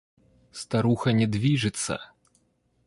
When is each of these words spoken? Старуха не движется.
Старуха 0.51 1.11
не 1.11 1.27
движется. 1.27 2.01